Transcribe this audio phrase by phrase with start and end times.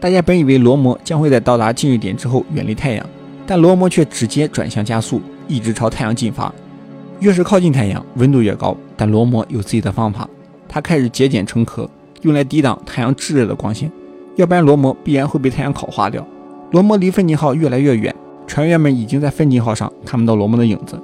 [0.00, 3.06] 大家本以为罗摩将会在到达近日点之后远离太阳，
[3.46, 6.50] 但罗摩却直接转向加速，一直朝太阳进发。
[7.18, 8.74] 越是靠近太阳，温度越高。
[8.96, 10.26] 但罗摩有自己的方法，
[10.66, 11.88] 他开始节俭成壳，
[12.22, 13.92] 用来抵挡太阳炙热的光线，
[14.36, 16.26] 要不然罗摩必然会被太阳烤化掉。
[16.70, 18.14] 罗摩离奋进号越来越远，
[18.46, 20.98] 船员们已经在奋进号上看不到罗摩的影子。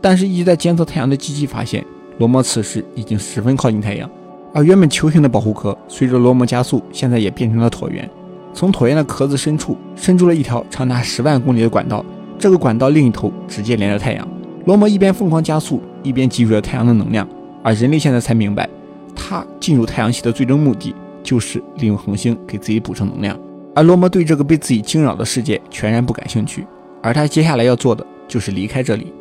[0.00, 1.84] 但是，一直在监测太阳的机器发现，
[2.18, 4.10] 罗摩此时已经十分靠近太阳，
[4.52, 8.10] 而原本球形的保护壳随着罗摩加速，现在也变成了椭圆。
[8.54, 12.04] 从椭圆的壳子深处伸出了一条长达十万公里的管道，
[12.38, 14.28] 这个管道另一头直接连着太阳。
[14.66, 17.26] 罗摩一边疯狂加速，一边给予了太阳的能量。
[17.62, 18.68] 而人类现在才明白，
[19.14, 23.38] 他进入太阳系的最终目的就是利用恒星给自己补充能量。
[23.74, 26.66] 而罗摩对这个被自己惊扰的世界全然不感兴趣，
[27.02, 29.12] 而他接下来要做的就是离开这里。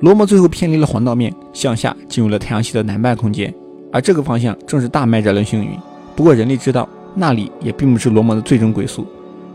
[0.00, 3.52] 罗摩最后偏离了黄道面，向下进入了太阳系的南半空间，
[3.92, 5.70] 而这个方向正是大麦哲伦星云。
[6.14, 6.88] 不过，人类知道。
[7.16, 9.06] 那里也并不是罗摩的最终归宿。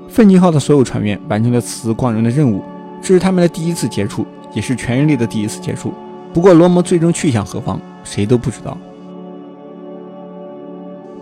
[0.10, 2.62] 奋进号的所有船员完成了此次光荣的任务，
[3.02, 5.94] 这是他们的第一次接触，也是全人类的第一次接触。
[6.34, 8.78] 不过，罗摩最终去向何方，谁都不知道。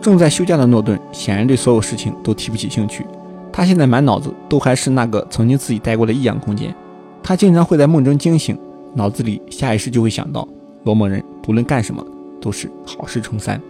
[0.02, 3.06] 正在休假的诺顿显然对所有事情都提不起兴趣，
[3.52, 6.74] 他现在满脑子都还是那个曾经自己待过的异样空间。
[7.22, 8.58] 他经常会在梦中惊醒，
[8.96, 10.48] 脑子里下意识就会想到，
[10.84, 12.04] 罗摩人不论干什么
[12.42, 13.62] 都是好事成三。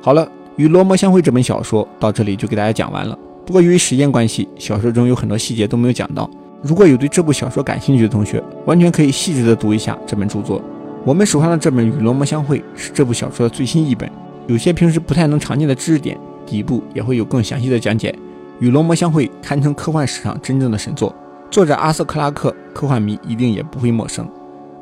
[0.00, 0.26] 好了。
[0.56, 3.18] 与罗摩相会这本小说到这里就给大家讲完了。
[3.46, 6.28] 不过由于时间关系，小说中有很多细节都没有讲到。
[6.62, 10.62] 如果有对这部小说感兴趣的同学，完全可以细致的读一下这本著作。
[11.04, 14.08] 我们手上的这本《与罗摩相会》是这部小说的最新译本，
[14.46, 18.12] 有些平时不太能常见的知识点，底部也会有更详细的讲解。
[18.60, 21.12] 《与罗摩相会》堪称科幻史上真正的神作，
[21.50, 24.28] 作者阿瑟·克拉克，科幻迷一定也不会陌生。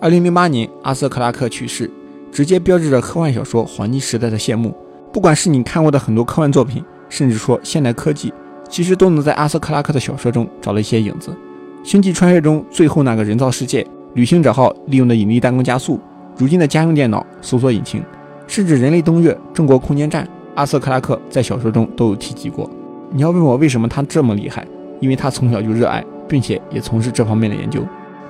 [0.03, 1.91] 二零零八年，阿瑟·克拉克去世，
[2.31, 4.77] 直接标志着科幻小说黄金时代的谢幕。
[5.13, 8.33] 不管是你看过的很多科幻作品，甚至说现代科技，
[8.69, 11.37] 其实都能在阿瑟·克拉克的小说中找到一些影子。
[11.83, 15.99] 星际穿越中最后那个人造世界，旅行者号利用的引力弹弓加速，
[16.37, 18.03] 如今的家用电脑、搜索引擎，
[18.47, 22.71] 甚至人类登月、中国空间站，阿瑟·克拉克在小说中都有提及过。
[23.11, 24.65] 你要问我为什么他这么厉害？
[25.01, 27.83] 因为他从小就热爱，并且也从事这方面的研究。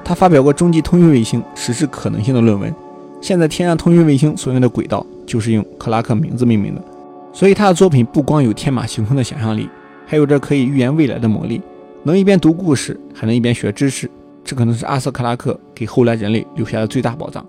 [0.03, 2.75] 他发表过中继通讯卫星实施可能性的论文。
[3.21, 6.83] 现在天上通讯卫星所用的轨道就是用克拉克名字命名的，
[7.33, 9.71] 所以他的作品不光有天马行空的想象力，
[10.05, 11.63] 还有着可以预言未来的魔力，
[12.03, 14.11] 能一边读故事还能一边学知识，
[14.43, 17.47] 这可能是阿瑟克拉克给后来人类留下的最大宝藏。